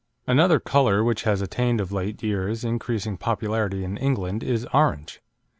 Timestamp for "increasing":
2.63-3.17